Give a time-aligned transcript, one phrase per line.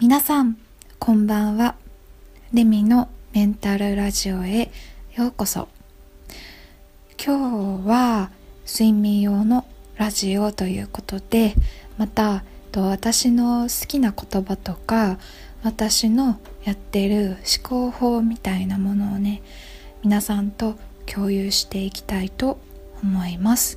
[0.00, 0.56] 皆さん
[0.98, 1.74] こんばんは。
[2.54, 4.70] レミのメンタルラジオへ
[5.14, 5.68] ようこそ。
[7.22, 8.30] 今日は
[8.66, 9.66] 睡眠用の
[9.96, 11.54] ラジオということで
[11.98, 12.44] また
[12.74, 15.18] 私の好きな言葉とか
[15.62, 19.42] 私のやってる思考法みたいなものをね
[20.02, 22.58] 皆さんと共有していきたいと
[23.02, 23.76] 思います。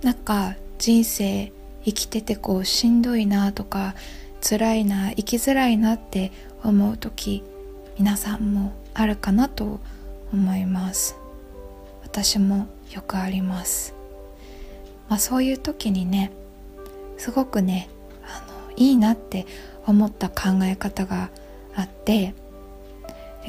[0.00, 1.52] なんか人生
[1.84, 3.94] 生きててこうしんどいなとか
[4.40, 7.42] 辛いな生きづらいなって思う時
[7.98, 9.80] 皆さんもあるかなと
[10.32, 11.16] 思います。
[12.02, 13.94] 私もよくあります、
[15.08, 16.30] まあ、そういう時にね
[17.16, 17.88] すごくね
[18.22, 19.46] あのいいなって
[19.86, 21.30] 思った考え方が
[21.74, 22.34] あって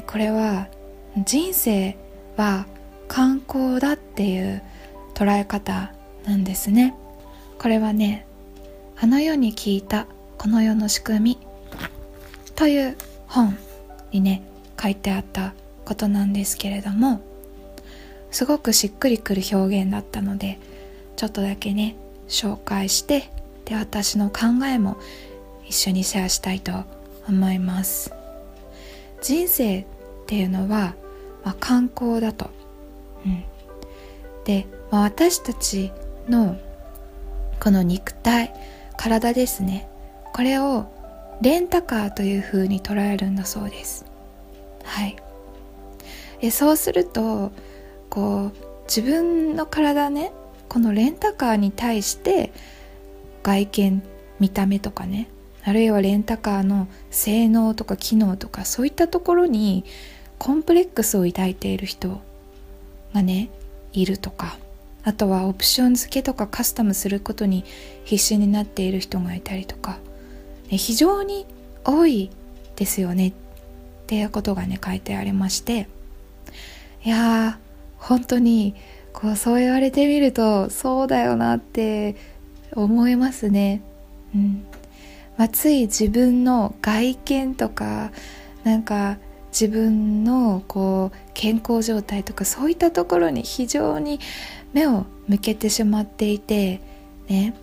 [0.06, 0.68] これは
[1.18, 1.96] 人生
[2.38, 2.66] は
[3.06, 4.62] 観光だっていう
[5.12, 5.92] 捉え方
[6.24, 6.96] なんですね。
[7.58, 8.26] これはね
[9.04, 10.06] 「あの世に聞いた
[10.38, 11.38] この世の仕組み」
[12.56, 13.54] という本
[14.12, 14.42] にね
[14.82, 15.52] 書いてあった
[15.84, 17.20] ことなんですけれども
[18.30, 20.58] すごくしっくりくる表現だったので
[21.16, 21.96] ちょっとだけね
[22.28, 23.30] 紹介して
[23.66, 24.96] で私の考えも
[25.68, 26.72] 一緒にシェアしたいと
[27.28, 28.10] 思います。
[29.20, 29.84] 人生っ
[30.26, 30.94] ていうのは、
[31.44, 32.48] まあ、観光だと、
[33.26, 33.44] うん、
[34.46, 35.92] で、まあ、私たち
[36.26, 36.56] の
[37.60, 38.50] この肉体
[38.96, 39.88] 体ですね。
[40.32, 40.86] これを
[41.40, 44.04] レンタカーというふうに捉えるんだそうです。
[44.84, 45.16] はい。
[46.40, 47.52] えそうすると
[48.10, 48.52] こう
[48.86, 50.32] 自分の体ね
[50.68, 52.52] このレンタカーに対して
[53.42, 54.02] 外見
[54.40, 55.28] 見た目とかね
[55.64, 59.84] あるいはレンタカーの性能とか機能とかそういったところに
[60.38, 62.20] コンプレックスを抱いている人
[63.14, 63.50] がね
[63.92, 64.58] いるとか。
[65.04, 67.64] あとはオプション付けとかカスタムすることに
[68.04, 69.98] 必死になっている人がいたりとか、
[70.70, 71.46] ね、非常に
[71.84, 72.30] 多い
[72.76, 73.28] ですよね。
[73.28, 73.32] っ
[74.06, 75.88] ていうことがね書いてありまして。
[77.04, 77.64] いやー
[77.98, 78.74] 本当に
[79.12, 82.16] こうそう言われてみるとそうだよなって
[82.74, 83.82] 思いますね。
[84.34, 84.64] うん。
[85.36, 88.12] まあ、つい自分の外見とか
[88.62, 89.18] なんか
[89.50, 94.20] 自分のこう健康状態とかそういったところに非常に
[94.74, 96.80] 目を向けてしまっていて
[97.28, 97.54] ね。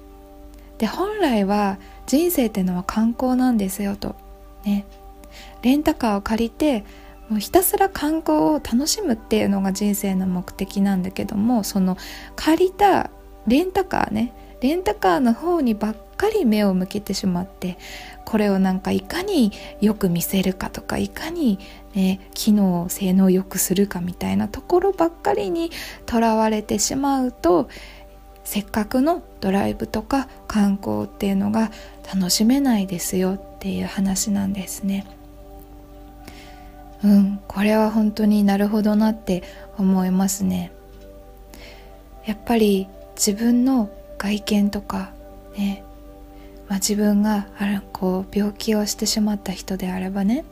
[0.80, 1.78] で本来は
[2.08, 4.16] 人生ってのは観光なんですよと。
[4.66, 4.86] ね。
[5.62, 6.84] レンタカーを借りて
[7.30, 11.98] もうひたすら観光を楽しむっていうのが人生の目的なんだけどもその
[12.36, 13.12] 借りた
[13.48, 17.78] レンタカーねレンタカーの方にばっかり目を向けてしまって
[18.26, 19.52] これをなんかいかに
[19.82, 21.60] よく見せるかとかいかに、
[21.96, 25.72] ね、機能性能を良くするかみたいなところばっかりに
[26.06, 27.70] とらわれてしまうと
[28.44, 31.72] せっかくのドライブとか観光っていうのが
[32.14, 35.06] 楽しめないですよっていう話なんですね。
[37.04, 39.44] うん、これは本当になるほどなって
[39.78, 40.72] 思いますね。
[42.26, 43.90] やっぱり自分の
[44.22, 45.12] 外見とか
[45.58, 45.84] ね。
[46.68, 50.46] まあ、自分があるこう病気をしてしまった人であればね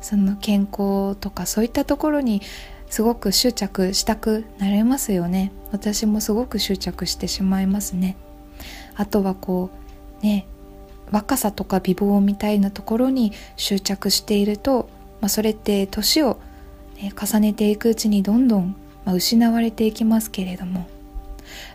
[0.00, 2.40] その健康とかそういったところに
[2.88, 5.52] すごく執着したくなれますよね。
[5.72, 8.16] 私もすごく執着してしまいますね。
[8.94, 9.70] あとはこ
[10.22, 10.46] うね。
[11.10, 14.88] 若さとか美貌みたいなところに執着していると、
[15.20, 16.38] まあ、それって年を、
[16.96, 20.86] ね、重ねていくうちにどんどん、まあ、失われていきますけれども。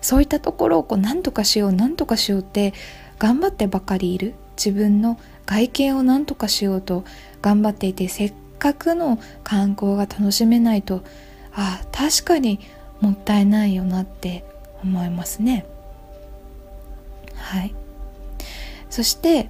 [0.01, 2.73] そういったところをこう何とかしよう何とかしようって
[3.19, 4.35] 頑張ってばかりいる。
[4.55, 7.03] 自分の外見を何とかしようと
[7.41, 11.03] 頑張っていてせっかくの観光が楽しめないと
[11.53, 12.59] ああ確かに
[13.01, 14.45] もったいないよなって
[14.83, 15.66] 思いますね。
[17.35, 17.75] はい。
[18.89, 19.50] そして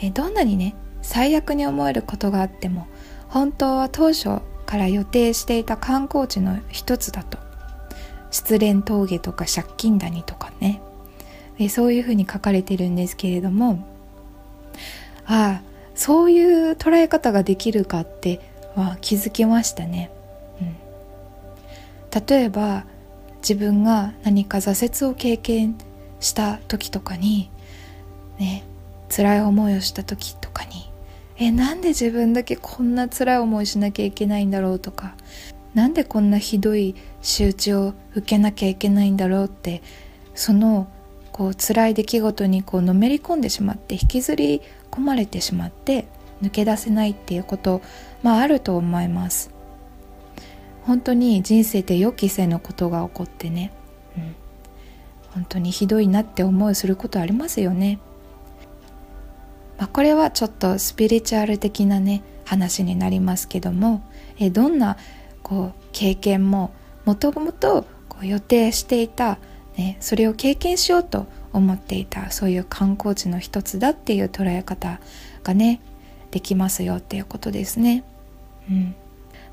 [0.00, 2.86] えどんなにね最悪に思えることがあっても
[3.28, 7.38] 本当は当初から予定していた観光地の一つだと
[8.30, 10.80] 失恋峠とか借金谷とかね。
[11.58, 13.84] えそういうふうに書かれてるんですけれども。
[15.28, 15.62] ああ
[15.94, 18.40] そういう捉え方ができるかって
[18.74, 20.10] は気づきましたね、
[20.60, 22.84] うん、例えば
[23.42, 25.76] 自分が何か挫折を経験
[26.20, 27.50] した時とかに
[28.38, 28.64] ね
[29.14, 30.90] 辛い思いをした時とかに
[31.36, 35.14] えなんで自分だけこんな辛い思いしなきゃいけないんだろうとか
[35.74, 39.82] なんでこんなひどい仕打ちを受けなきゃいけないんだろうって
[40.34, 40.88] その
[41.32, 44.60] こう辛い出来事にこうのめり込んでしまって引きずり
[44.90, 46.06] 込まれてしまって
[46.42, 47.82] 抜け出せないっていうこと
[48.22, 49.50] まああると思います。
[50.82, 53.72] 本当に人生って予期せぬことが起こってね、
[54.16, 54.34] うん、
[55.34, 57.98] 本当にひどいなって思いすることありますよね。
[59.76, 64.02] まあ、これはちょっとスピリチュアル的なね話になりますけども、
[64.38, 64.96] えどんな
[65.42, 66.72] こう経験も
[67.04, 67.86] もともと
[68.22, 69.38] 予定していた、
[69.76, 75.00] ね、それを経験しようと思っていたそういう観光地の一つだっていう捉え方
[75.42, 75.80] がね
[76.30, 78.04] できますよっていうことですね。
[78.68, 78.94] うん。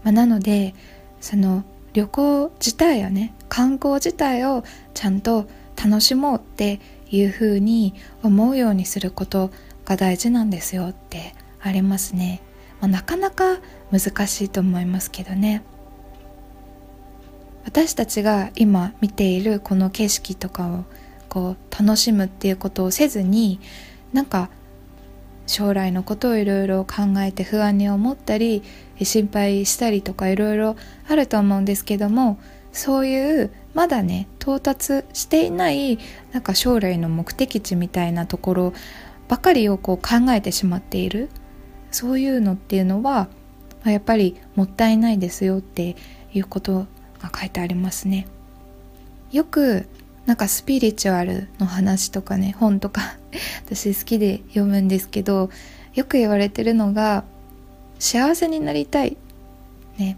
[0.04, 0.76] まあ、なので
[1.22, 5.48] その旅行自体やね観光自体をちゃんと
[5.82, 7.94] 楽しもうっていうふうに
[8.24, 9.52] 思うようにすること
[9.86, 12.42] が大事なんですよってありますね、
[12.82, 13.60] まあ、なかなか
[13.92, 15.64] 難しいと思いますけどね。
[17.66, 20.86] 私たちが今見ているこの景色とかを
[21.28, 23.60] こう楽しむっていうことをせずに
[24.14, 24.50] なんか
[25.48, 28.64] 将来のことをいろいろ考えて不安に思ったり
[29.02, 30.76] 心配したりとかいろいろ
[31.08, 32.40] あると思うんですけども
[32.72, 36.00] そういうまだね到達していない
[36.32, 38.74] なんか将来の目的地みたいなところ
[39.28, 41.30] ばかりをこう考えてしまっている。
[41.96, 43.30] そういうのっていうのは
[43.86, 45.96] やっぱりもったいないですよって
[46.34, 46.88] いうこと
[47.34, 48.28] 書いてありますね。
[49.32, 49.88] よく
[50.26, 53.18] なんかスピリチュアルの話とかね本とか
[53.66, 55.50] 私好きで読むんですけど
[55.94, 57.24] よく言われてるのが
[58.00, 59.18] 幸せになりたい
[59.98, 60.18] ね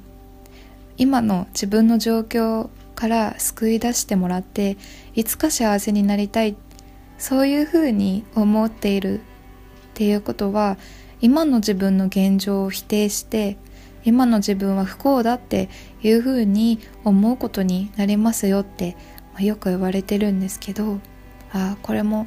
[0.97, 4.77] 今の自分の状況から救い出してもらって
[5.13, 6.55] いつか幸せになりたい
[7.17, 9.21] そういうふうに思っているっ
[9.93, 10.77] ていうことは
[11.21, 13.57] 今の自分の現状を否定して
[14.07, 15.67] 今の自分は不幸だって
[16.01, 18.95] いうふうに思うことになりますよって
[19.33, 21.01] ま、よく言われてるんですけど
[21.51, 22.25] ああこれも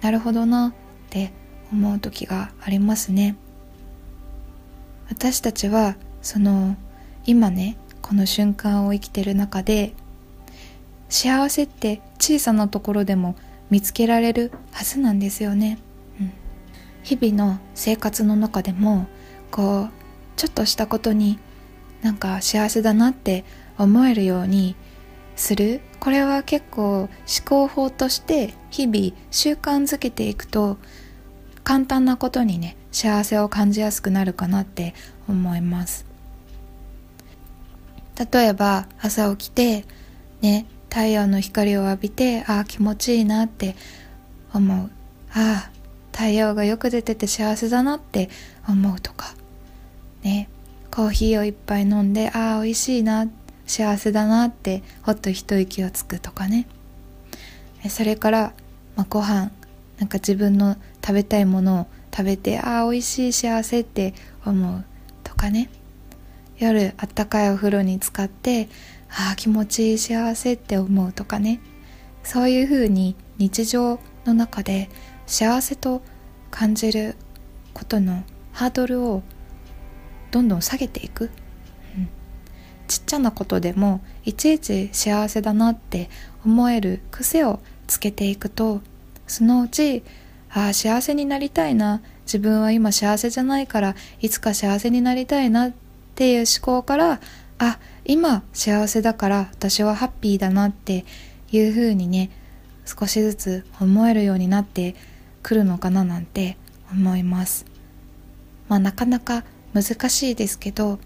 [0.00, 0.72] なるほどなっ
[1.10, 1.32] て
[1.70, 3.36] 思う時がありますね。
[5.10, 6.76] 私たちはその
[7.26, 9.92] 今ねこの瞬間を生きてる中で
[11.10, 13.36] 幸せって小さなところでも
[13.68, 15.78] 見つけられるはずなんですよね、
[16.18, 16.32] うん、
[17.02, 19.06] 日々の生活の中でも
[19.50, 19.97] こう
[20.38, 21.38] ちょっとしたことに
[22.00, 23.44] なんか幸せだなって
[23.76, 24.76] 思えるように
[25.34, 25.80] する。
[25.98, 27.08] これは結構思
[27.44, 30.78] 考法として日々習慣づけていくと
[31.64, 34.94] 簡単なことにね幸せを感じやすくなるかなって
[35.28, 36.06] 思います。
[38.32, 39.84] 例えば朝起きて
[40.40, 43.74] ね太陽の光を浴びてああ気持ちいいなって
[44.54, 44.90] 思う。
[45.32, 45.70] ああ
[46.12, 48.30] 太陽がよく出てて幸せだなって
[48.68, 49.34] 思うとか。
[50.22, 50.48] ね
[50.90, 53.28] コーヒーをいっぱい飲んでああ美味しいな
[53.66, 56.66] 幸せだなってほっと一息をつくとかね。
[57.88, 58.52] それから、
[58.96, 59.52] まあ、ご飯
[59.98, 64.84] なんか自分の食べたいものを食べてああ美味しい幸せって思う
[65.22, 65.70] とかね。
[66.58, 68.68] 夜あったかいお風呂に浸かって
[69.10, 71.60] ああ気持ちいい幸せって思うとかね。
[72.24, 74.90] そういうふうに日常の中で
[75.26, 76.02] 幸せと
[76.50, 77.14] 感じる
[77.74, 79.22] ことのハードルを
[80.30, 81.30] どんどん下げていく。
[81.96, 82.08] うん。
[82.86, 86.10] ちっちゃなことでもいちいち幸せだなって
[86.44, 88.80] 思える癖をつけていくと
[89.26, 90.02] そのうち
[90.50, 92.02] ああ幸せになりたいな。
[92.28, 95.72] 自分は今幸せじゃないからいつか幸せになりたいなっ
[96.14, 97.20] ていう思考から
[97.58, 101.06] あ今幸せだから私はハッピーだなって
[101.50, 102.30] いうふうにね
[102.84, 104.94] 少しずつ思えるようになって
[105.42, 106.58] くるのかななんて
[106.92, 107.64] 思います。
[108.68, 109.44] まあなかなか
[109.82, 110.98] 難しいですけど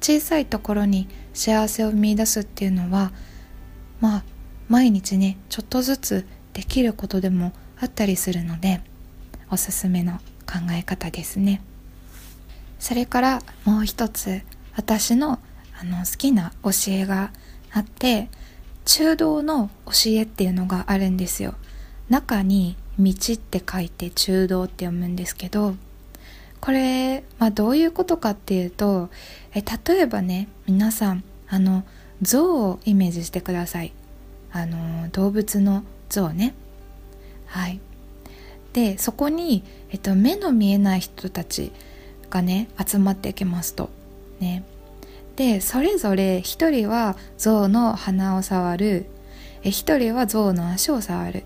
[0.00, 3.12] 小さいところに幸せを見いだすっていうのは
[4.00, 4.24] まあ
[4.68, 8.80] 毎日ねちょっとずつできることでもあったりするので
[9.50, 11.62] おすすめの考え方ですね。
[12.78, 14.42] それからもう一つ
[14.74, 15.38] 私の
[15.78, 17.32] あの好きな教えが
[17.72, 18.28] あって
[18.84, 21.54] 中道の教えっていうのがあるんですよ。
[22.08, 25.74] 中に道って書いて中道って読むんですけど
[26.60, 29.08] これ、まあ、どういうことかっていうと
[29.54, 31.84] え例えばね皆さんあの
[32.22, 33.92] 象をイメージしてください。
[34.52, 36.54] あの動物の象ね。
[37.46, 37.80] はい。
[38.72, 41.72] でそこに、えっと、目の見えない人たち
[42.28, 43.90] がね集まってきますと。
[44.38, 44.64] ね。
[45.36, 49.06] でそれぞれ一人は象の鼻を触る。
[49.62, 51.44] 一人は象の足を触る。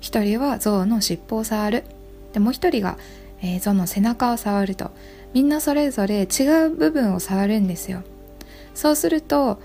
[0.00, 1.84] 一人は象の尻尾を触る。
[2.32, 2.96] でもう一人が、
[3.42, 4.90] えー、象の背中を触ると。
[5.32, 8.02] みんなそれぞれ違う部分を触るんですよ。
[8.74, 9.60] そうすると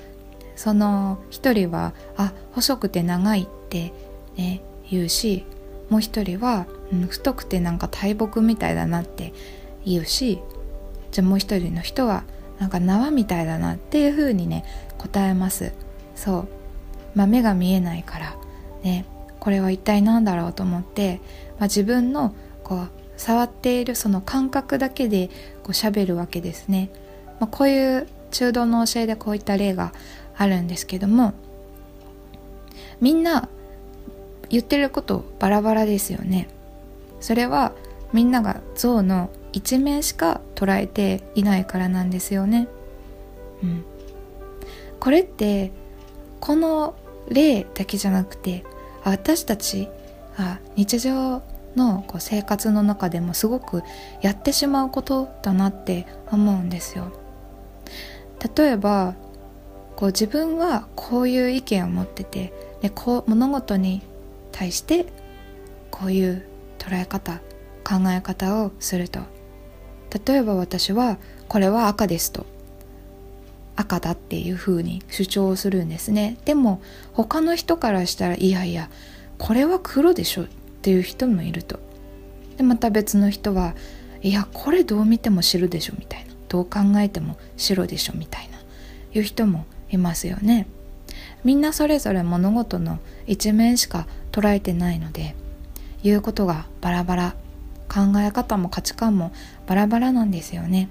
[0.56, 3.94] その一人は「あ細くて長い」って
[4.38, 5.46] ね言うし
[5.90, 9.34] もう一人は、うん、太くてなんか大木みたいだなって
[9.86, 10.42] 言うし
[11.12, 12.24] じゃあもう一人の人は
[12.60, 14.64] なんか縄みたいだなっていう風にね
[14.98, 15.74] 答えます。
[16.16, 16.48] そう、
[17.16, 18.36] まあ、目が見えないから
[18.84, 19.06] ね。
[19.40, 21.20] これは一体何だろうと思って、
[21.60, 25.30] まあ、自分のこう触っているその感覚だけで
[25.64, 26.90] こう喋るわけですね、
[27.40, 29.94] まあ、こういう中道の教えでこういった例が
[30.38, 31.34] あるんですけども
[33.00, 33.50] みんな
[34.50, 36.48] 言ってることバラバラですよね。
[37.20, 37.72] それは
[38.14, 42.68] みんなが象の一面しか捉えていないからなんですよね。
[43.64, 43.84] うん。
[45.00, 45.72] これって
[46.40, 46.96] この
[47.28, 48.64] 例だけじゃなくて
[49.04, 49.90] 私たち
[50.38, 51.42] が日常
[51.76, 53.84] のこう生活の中でもすごく
[54.22, 57.12] やってしまうことだなって思うんですよ。
[58.56, 59.16] 例えば
[59.96, 64.02] こう自分はこういう意見を持っててでこう物事に
[64.52, 65.06] 対して
[65.90, 66.46] こういう
[66.78, 67.40] 捉え方
[67.84, 69.20] 考え方をすると。
[70.26, 71.18] 例えば私は
[71.48, 72.46] これは赤ですと。
[73.78, 76.38] 赤だっていうふうに主張をするんですね。
[76.46, 76.82] でも
[77.14, 78.90] 他の人からしたらいやいや
[79.38, 80.46] これは黒でしょ。
[80.86, 81.80] っていう人もいると。
[82.58, 83.74] でまた別の人は
[84.22, 86.34] いやこれどう見ても白でしょみたいな。
[86.48, 88.60] どう考えても白でしょみたいな。
[89.16, 90.68] いう人もいますよね。
[91.44, 95.36] みんなそれぞれ物事の一面しか捉えてないので
[96.04, 97.36] 言うことがバラバラ
[97.88, 99.32] 考え方も価値観も
[99.66, 100.88] バラバラなんですよね。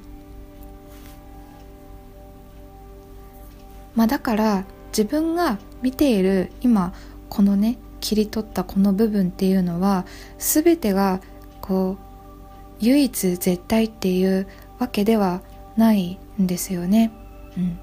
[3.94, 6.92] まあだから自分が見ている今
[7.28, 10.04] このね切り取ったこの部分っていうのは
[10.38, 11.22] 全てが
[11.62, 14.46] こう唯一絶対っていう
[14.78, 15.40] わけでは
[15.78, 17.10] ないんですよね。
[17.56, 17.78] うん、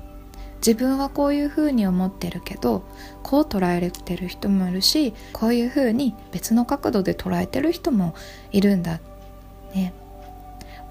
[0.58, 2.84] 自分はこういうふうに思ってるけど
[3.24, 8.13] こう捉えてる人もいるしこういうふうに別の角度で捉えてる人も
[8.51, 9.00] いるんだ
[9.74, 9.92] ね。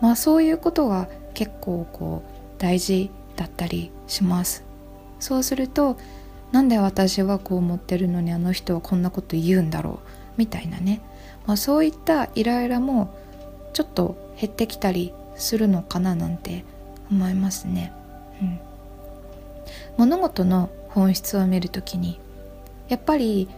[0.00, 4.64] まあそういうことが結構こう大事だったりします。
[5.20, 5.96] そうすると
[6.52, 11.00] なんで私はこう思ってるのにあの人はこんなこと言うんだろうみたいなね、
[11.47, 13.14] まあ、そういったイライラも
[13.73, 16.64] ちょっと減ってきたりするのかななんて
[17.11, 17.92] 思いますね。
[18.40, 18.61] うん、
[19.97, 22.21] 物事の本質を見るときに
[22.88, 23.49] やっぱり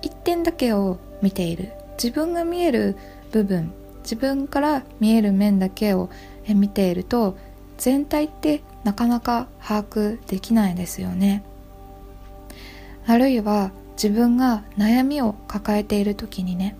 [0.00, 1.72] 一点だけを見ている
[2.02, 2.96] 自分が見える
[3.30, 3.72] 部分
[4.02, 6.10] 自分から見える面だけを
[6.48, 7.36] 見ていると
[7.78, 11.44] 全体ってなかなか把握できないですよね。
[13.06, 16.76] あるいは自分が悩みを抱えている時にね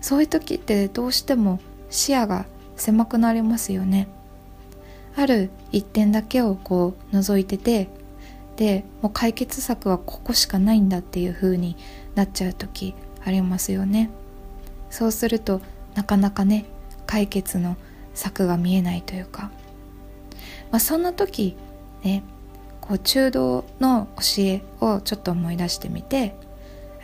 [0.00, 4.08] そういう時ってどうしても視野が狭くなりますよね。
[5.16, 7.88] ある一点だけをこう覗いてて
[8.56, 11.76] でもう解決策はここしかないんだっていう風に
[12.14, 14.10] なっちゃう時ありますよね。
[14.90, 15.60] そうすると
[15.94, 16.66] なかなかね
[17.06, 17.76] 解決の
[18.14, 19.50] 策が見えないというか、
[20.70, 21.56] まあ、そんな時
[22.04, 22.22] ね
[22.88, 26.34] こう中道の教えをちょっと思い出してみて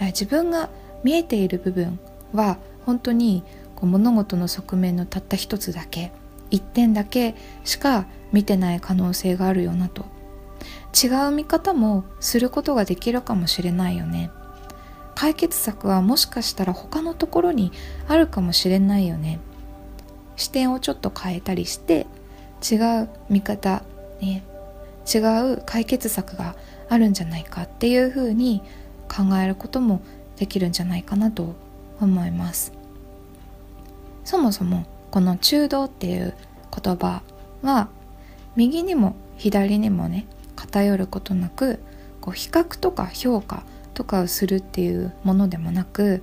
[0.00, 0.70] 自分が
[1.04, 1.98] 見えている部分
[2.32, 3.44] は本当に
[3.76, 6.10] こう物事の側面のたった一つだけ
[6.50, 10.06] 一点だけしか見てない可能性があるよなと。
[10.94, 14.30] 違う見方もすることができるかもしれないよね。
[15.16, 17.72] 解決策はもしかしたら他のところに
[18.08, 19.40] あるかもしれないよね。
[20.36, 22.06] 視点をちょっと変えたりして
[22.68, 23.82] 違う見方
[24.20, 24.42] ね
[25.12, 25.18] 違
[25.52, 26.56] う解決策が
[26.88, 28.62] あるんじゃないかっていうふうに
[29.08, 30.02] 考えることも
[30.36, 31.54] できるんじゃないかなと
[32.00, 32.72] 思います。
[34.24, 36.34] そもそもこの中道っていう
[36.82, 37.22] 言葉
[37.62, 37.88] は
[38.56, 41.78] 右にも左にもね偏ることなく
[42.20, 46.22] こう比較とか評価とかをするっていうものでもなく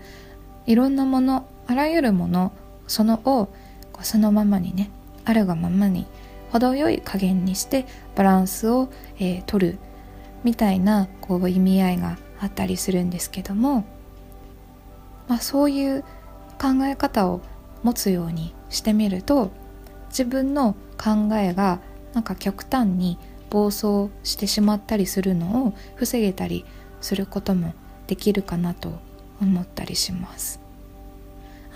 [0.65, 2.51] いろんなものあらゆるもの
[2.87, 3.49] そのを
[4.01, 4.89] そのままにね
[5.25, 6.05] あるがままに
[6.51, 8.89] 程よい加減にしてバランスを、
[9.19, 9.79] えー、取る
[10.43, 13.85] みたいなこう意味合いがあったりするんですけども、
[15.27, 16.03] まあ、そういう
[16.59, 17.41] 考え方を
[17.83, 19.51] 持つようにしてみると
[20.09, 21.79] 自分の考えが
[22.13, 23.17] なんか極端に
[23.49, 26.65] 暴走してしまったりするのを防げたり
[27.01, 27.73] することも
[28.07, 28.99] できるかなと
[29.41, 30.59] 思ったりします。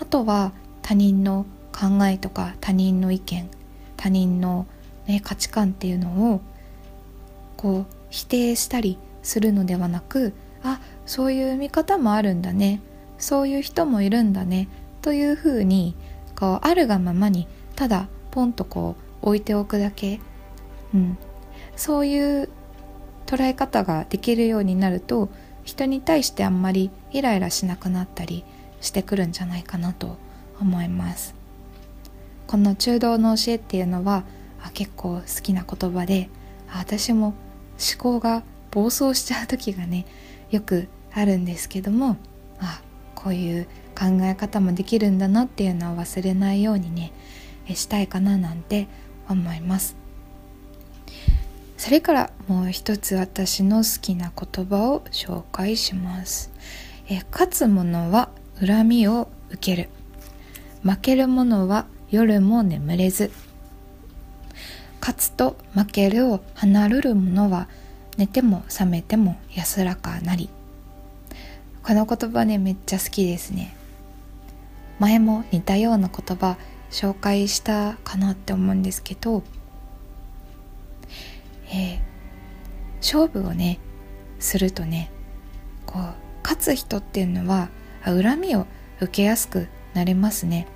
[0.00, 0.52] あとは
[0.82, 3.50] 他人の考えとか他人の意見
[3.96, 4.66] 他人の、
[5.06, 6.40] ね、価値観っていうのを
[7.56, 12.80] こう否定したりするのではなくあそういう見方もあるんだね
[13.18, 14.68] そういう人もいるんだね
[15.02, 15.94] というふうに
[16.38, 20.20] こうあるがままにただポンとこう置いておくだけ、
[20.94, 21.18] うん、
[21.76, 22.48] そういう
[23.26, 25.28] 捉え方ができるようになると
[25.64, 28.44] 人に対してあんまりイライラしなくなったり
[28.80, 30.16] してくるんじゃないかなと
[30.60, 31.34] 思います。
[32.46, 34.24] この中道の教えっていうのは
[34.62, 36.28] あ結構好きな言葉で
[36.72, 37.34] 私も
[37.78, 40.06] 思考が暴走しちゃう時がね
[40.50, 42.16] よくあるんですけども
[42.60, 42.80] あ
[43.14, 43.66] こういう
[43.98, 47.12] 考え方もできるんだなっていうのを忘れないようにね
[47.74, 48.86] したいかななんて
[49.28, 49.96] 思います。
[51.76, 56.50] それからもう一つ私の好きな言葉を紹介します。
[57.08, 59.88] え勝つ者は恨みを受ける。
[60.82, 63.30] 負ける者は夜も眠れず。
[65.00, 67.68] 勝つと負けるを離れる者は
[68.16, 70.48] 寝ても覚めても安らかなり。
[71.82, 73.76] この言葉ねめっちゃ好きですね。
[74.98, 76.56] 前も似たような言葉
[76.90, 79.42] 紹介したかなって思うんですけど、
[81.68, 81.98] えー、
[82.98, 83.78] 勝負をね
[84.38, 85.10] するとね
[85.84, 87.68] こう勝つ人っていうのは
[88.04, 88.66] 恨みを
[89.00, 90.66] 受けやすくなれますね、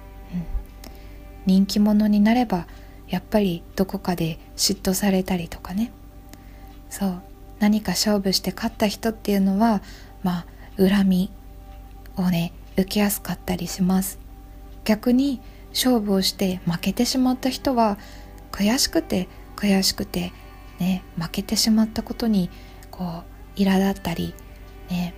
[1.50, 2.69] 人気者になれば
[3.09, 5.90] やっぱりどこかで嫉妬されたりとかね。
[6.88, 7.23] そう。
[7.59, 9.83] 何か勝負して勝った人っていうのは
[10.23, 10.47] まあ
[10.78, 11.33] 恨み
[12.16, 14.21] をね受けやすかったりします。
[14.85, 15.40] 逆に
[15.71, 17.99] 勝負をして負けてしまった人は
[18.52, 20.33] 悔しくて悔しくて
[20.78, 22.49] ね負けてしまったことに
[22.92, 23.25] こ
[23.57, 24.35] う苛立ったり
[24.88, 25.14] ね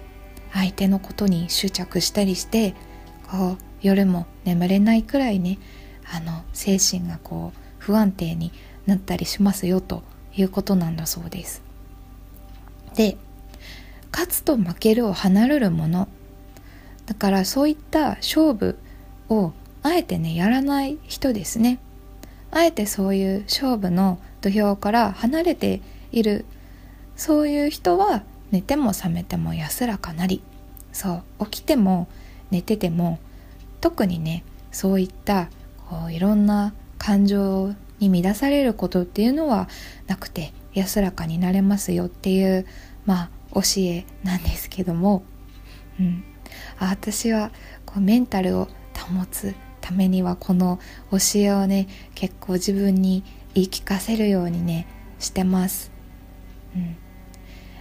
[0.53, 2.75] 相手のことに執着したりして
[3.31, 5.59] こう夜も眠れないくらいね
[6.13, 8.53] あの精神がこう不安定に
[8.87, 10.03] なったりしますよと
[10.37, 11.63] いうことなんだそうです。
[12.95, 13.17] で
[14.13, 16.07] 勝つと負けるを離れるもの。
[17.07, 18.79] だからそういった勝負
[19.29, 19.53] を
[19.83, 21.79] あえてねやらない人ですね。
[22.51, 25.81] あえてそういう勝負の土俵から離れて
[26.13, 26.45] いる。
[27.17, 30.43] そういう人は寝ても覚めても安らかなり。
[30.93, 32.07] そう起きても
[32.51, 33.19] 寝てても
[33.81, 35.49] 特にねそういった
[35.93, 39.69] こういろんな感情に乱されることっていうのは
[40.07, 42.67] なくて安らかになれますよっていう
[43.05, 45.23] まあ教えなんですけども、
[46.01, 46.25] うん、
[46.79, 47.51] あ私は
[47.85, 50.81] こうメンタルを保つためにはこの
[51.11, 53.23] 教えをね結構自分に
[53.53, 54.87] 言い聞かせるようにね
[55.19, 55.93] してます。
[56.75, 56.97] うん。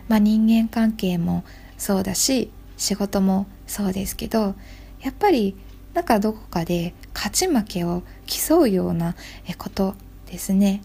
[0.09, 1.45] まあ、人間関係も
[1.77, 4.55] そうだし仕事もそうですけど
[4.99, 5.55] やっぱり
[5.93, 9.15] なんかどこかで勝ち負けを競うような
[9.57, 9.95] こと
[10.27, 10.81] ですね。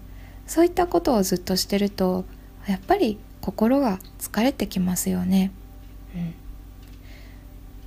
[0.47, 2.25] そういったことをずっとしてると
[2.67, 5.51] やっぱり心が疲れてきますよね、
[6.15, 6.35] うん、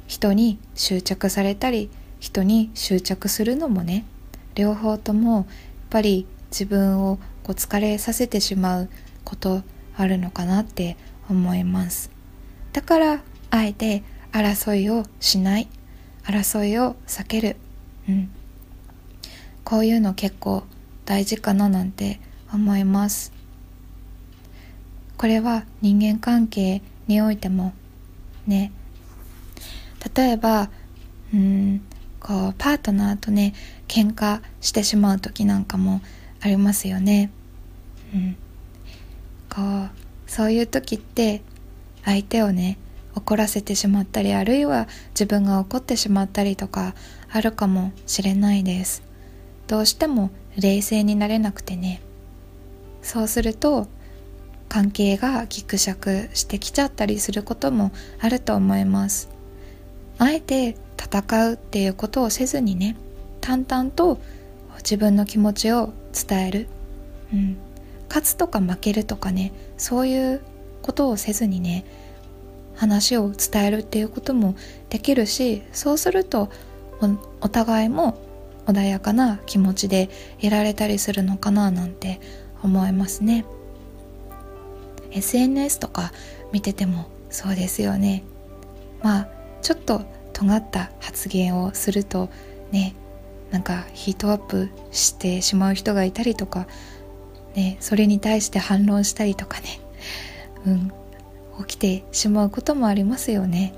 [0.08, 4.06] 人に執着されたり人に執着するのもね
[4.56, 5.46] 両方ともやっ
[5.90, 8.90] ぱり自分をこう疲れさせてしまう
[9.24, 9.64] こと
[9.96, 10.98] あるのかなって
[11.30, 12.12] 思います。
[12.74, 13.22] だから
[13.52, 15.68] あえて争いをしない。
[16.24, 17.56] 争いを避ける、
[18.10, 18.32] うん、
[19.64, 20.64] こういうの結構
[21.06, 22.20] 大事かななんて
[22.52, 23.32] 思います。
[25.18, 27.74] これは人間関係においても
[28.48, 28.72] ね。
[30.16, 30.70] 例えば
[31.34, 31.82] うん
[32.20, 33.54] こうパートナーとね
[33.88, 36.02] 喧嘩してしまう時なんかも
[36.42, 37.32] ありますよね。
[38.14, 38.36] うん。
[39.50, 39.90] こう
[40.26, 41.42] そういう時って
[42.06, 42.78] 相手をね
[43.16, 46.94] 怒らせてしまったりあるいは自分が怒ってしまったりとか
[47.32, 49.04] あるかもしれないです。
[49.68, 52.02] どうしても冷静になれなくてね。
[53.02, 53.88] そうすると
[54.68, 59.30] 関係がギクシャクしてきちゃったりすることもあると思います。
[60.18, 62.98] あえて戦うっていうことをせずにね
[63.42, 64.20] 淡々と
[64.78, 66.68] 自分の気持ちを伝える、
[67.34, 67.58] うん、
[68.10, 70.42] 勝つとか負けるとかねそういう
[70.82, 71.86] ことをせずにね
[72.80, 74.56] 話を伝えるっていうことも
[74.90, 76.50] できるしそうすると
[77.42, 78.18] お互いも
[78.68, 82.22] 穏やかな気持ちでいられたりするのかななんて
[82.64, 83.46] 思いますね。
[85.12, 86.14] SNS とか
[86.54, 88.24] 見ててもそうですよね。
[89.02, 89.28] まあ
[89.62, 92.30] ちょっと尖った発言をすると
[92.72, 92.96] ね
[93.52, 96.66] なんかヒートアップしてしまう人がいたりとか、
[97.56, 99.82] ね、それに対して反論したりとかね、
[100.66, 100.92] うん、
[101.66, 103.74] 起きてしまうこともありますよね。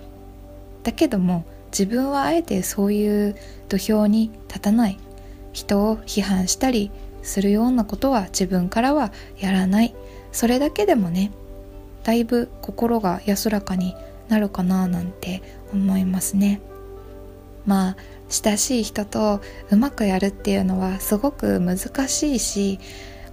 [0.84, 3.36] だけども自分はあえてそういう
[3.70, 5.00] 土俵に立たない。
[5.54, 6.92] 人を批判したり
[7.24, 9.94] するようなことは自分からはやらない。
[10.32, 11.32] それだけでもね
[12.04, 13.96] だいぶ心が安らかに
[14.30, 15.42] なるかななんて
[15.74, 16.62] 思いますね。
[17.66, 17.98] まあ
[18.30, 22.80] 親しい人とうまくやるっていうのはすごく難しいし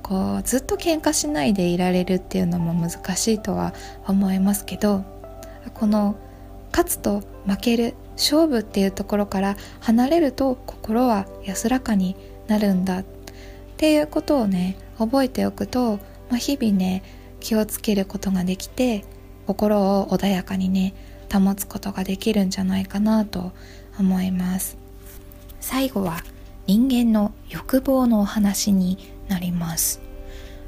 [0.02, 3.74] こうずっと喧嘩しないでいられるっていうのも難しいとは
[4.06, 5.04] 思いますけど
[5.74, 6.16] この
[6.70, 13.04] 勝つと負ける勝負っていうところから離れると心は安らかになるんだっ
[13.76, 15.98] ていうことをね覚えておくと
[16.30, 17.02] まあ、日々ね
[17.40, 19.04] 気をつけることができて
[19.46, 20.94] 心を穏やかにね
[21.32, 23.52] 保つことができるんじゃないかなと
[23.98, 24.76] 思います。
[25.61, 26.22] 最後は
[26.66, 30.00] 人間の欲望のお話になります。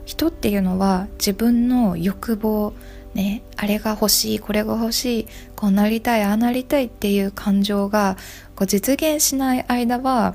[0.05, 2.73] 人っていうのは自分の欲望
[3.15, 8.17] ねあれが欲しいこれが欲しいこうなりたいああなりたいっていう感情が
[8.57, 10.35] こう実現しない間は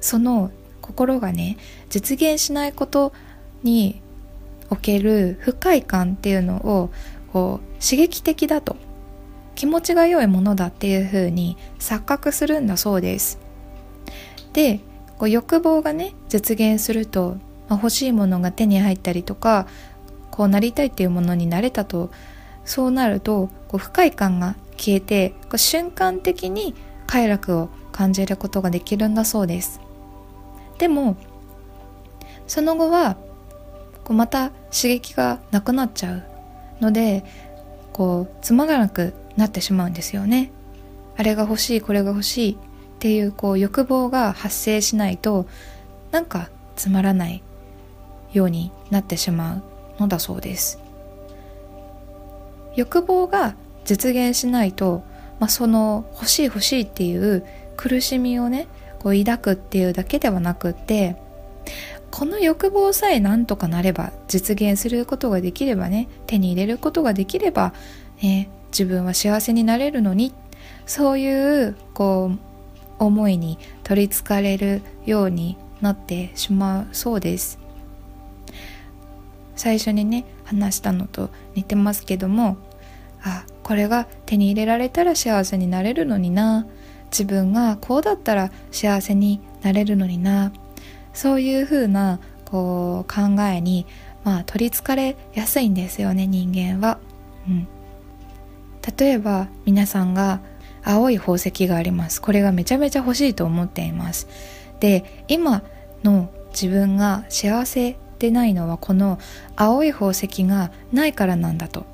[0.00, 0.50] その
[0.82, 1.56] 心がね
[1.90, 3.12] 実現しないこと
[3.62, 4.00] に
[4.70, 6.90] おける不快感っていうのを
[7.32, 8.76] こう刺激的だと
[9.54, 13.40] 気持ちが良いものだっていうふうに錯覚するんだそうです。
[14.52, 14.80] で
[15.18, 19.66] こう欲望がね実現すると、まあ、欲しいものが手に入ったりとか
[20.30, 22.10] こうなりたいっていうものになれたと
[22.64, 26.74] そうなるとこう不快感が消えてこう瞬間的に
[27.06, 29.80] 快楽を感じることができるんだそうです。
[30.78, 31.16] でも
[32.46, 33.16] その後は
[34.04, 36.22] こうまた刺激がなくなっちゃう
[36.80, 37.24] ので
[37.92, 40.52] こうつまらなくなってしまうんですよね。
[41.16, 42.56] あれが欲しいこれが欲しいっ
[43.00, 45.46] ていうこう欲望が発生しないと
[46.12, 47.42] なんかつまらない。
[48.32, 49.62] ようになってしまう
[50.00, 50.80] のだそうです。
[52.76, 55.02] 欲望が実現しないと、
[55.40, 57.44] まあ、その欲しい欲しいっていう
[57.76, 61.16] 苦しみをねこう抱くっていうだけではなくって
[62.10, 67.74] この欲望さえなんとかなれば実現することができればね手に入れることができれば、
[68.22, 70.34] ね、自分は幸せになれるのに
[70.86, 72.38] そういうこう
[72.98, 77.58] 思いに取りつかれるようになってしまうそうです。
[79.58, 82.56] 最初にね話したのと似てますけども
[83.22, 86.66] あこれが手に入れられたら幸せになれるのにな。
[87.10, 90.52] 自分がこうだったら幸せになれるのにな。
[91.12, 93.86] そういうふうなこう考えに
[94.24, 96.98] まあ取りつかれやすいんですよね人間は。
[97.48, 97.66] うん、
[98.96, 100.40] 例えば皆さんが
[100.84, 102.22] 青い宝石があります。
[102.22, 104.28] これがめちゃめちゃ欲しいと思っています。
[104.80, 105.62] で今
[106.04, 109.18] の自分が幸せでないのはこの
[109.56, 111.86] 青い宝石がないからなんだと。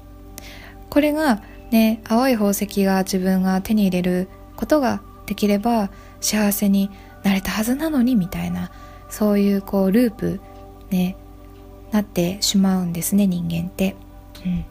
[0.91, 6.91] これがね青い宝石が自分が手に入れることができれば幸せに
[7.23, 8.71] なれたはずなのにみたいな
[9.09, 10.41] そういうこうループ
[10.91, 11.17] ね
[11.91, 13.97] なってしまうんですね人間って、
[14.45, 14.65] うん、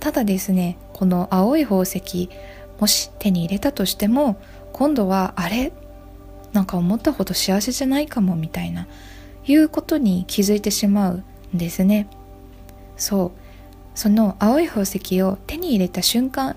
[0.00, 2.28] ただですねこの青い宝石
[2.78, 4.40] もし手に入れたとしても
[4.72, 5.72] 今度はあれ？
[6.52, 8.86] なんか思ったほど幸せじゃないかもみたいな
[9.46, 11.24] いうことに気づいてしまう
[11.54, 12.08] んですね。
[12.96, 13.42] そう。
[13.94, 16.56] その青い宝石を手に入れた瞬間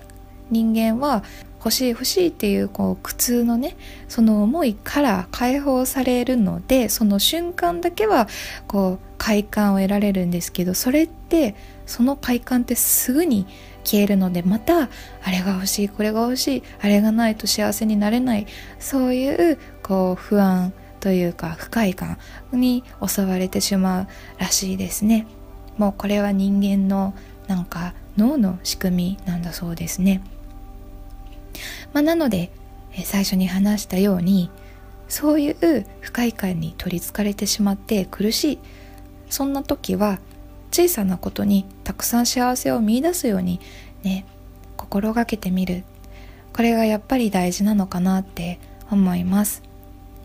[0.50, 1.22] 人間は
[1.58, 3.76] 欲しい欲しいっていうこう苦痛のね
[4.08, 8.28] その思いから解放されるのでその瞬間だけは
[8.68, 13.46] こう快感を得られるんですけどそれってその快感ってすぐに
[13.82, 14.88] 消えるのでまた
[15.22, 18.46] あれが欲しいこれが欲しいあれがないと幸せになれない
[18.78, 20.72] そういうこう不安
[21.06, 22.18] というか不快感
[22.50, 24.06] に襲われてしまう
[24.38, 25.28] らしいですね。
[25.76, 27.14] もうこれは人間の
[27.46, 30.20] なんか脳の仕組みなんだそうですね、
[31.92, 32.50] まあ、なので
[33.04, 34.50] 最初に話したように
[35.06, 38.58] そういう不快感に取りつかれてしまって苦しい。
[39.30, 40.18] そんな時は
[40.72, 43.60] 小さなことにたくさん幸せを見いだすように
[44.02, 44.26] ね
[44.76, 45.84] 心がけてみる。
[46.52, 48.58] これがやっぱり大事なのかなって
[48.90, 49.65] 思います。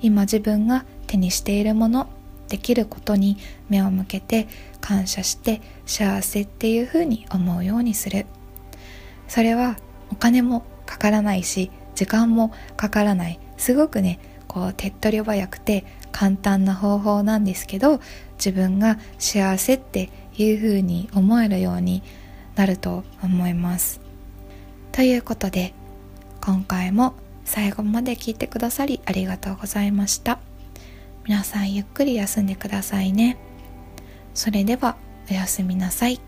[0.02, 2.10] 今自分が手にしているもの
[2.48, 3.38] できることに
[3.70, 4.48] 目を向けて
[4.82, 8.26] 感謝して幸せっていうふうに思うようにする。
[9.28, 9.78] それは
[10.12, 13.40] お金もかからないし時間もかからない。
[13.58, 18.02] すごくねこう手っ取り早くて簡単な方法なんですけど
[18.36, 22.04] 自分が幸せっていうふうに思えるように
[22.56, 24.02] なると思います。
[24.92, 25.74] ということで
[26.42, 27.14] 今回も
[27.52, 30.40] 最後まで聞いてくださりありがとうございました。
[31.26, 33.38] 皆さんゆっくり休んでくださいね。
[34.34, 34.96] それでは
[35.30, 36.22] おやすみなさい。